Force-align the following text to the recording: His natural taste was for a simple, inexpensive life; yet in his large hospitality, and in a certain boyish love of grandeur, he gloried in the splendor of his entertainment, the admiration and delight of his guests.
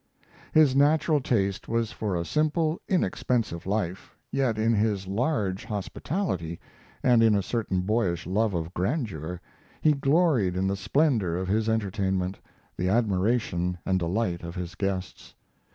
His 0.51 0.75
natural 0.75 1.21
taste 1.21 1.67
was 1.67 1.91
for 1.91 2.15
a 2.15 2.25
simple, 2.25 2.81
inexpensive 2.87 3.67
life; 3.67 4.17
yet 4.31 4.57
in 4.57 4.73
his 4.73 5.05
large 5.05 5.63
hospitality, 5.65 6.59
and 7.03 7.21
in 7.21 7.35
a 7.35 7.43
certain 7.43 7.81
boyish 7.81 8.25
love 8.25 8.55
of 8.55 8.73
grandeur, 8.73 9.39
he 9.79 9.93
gloried 9.93 10.55
in 10.55 10.65
the 10.65 10.75
splendor 10.75 11.37
of 11.37 11.47
his 11.47 11.69
entertainment, 11.69 12.39
the 12.75 12.89
admiration 12.89 13.77
and 13.85 13.99
delight 13.99 14.41
of 14.41 14.55
his 14.55 14.73
guests. 14.73 15.35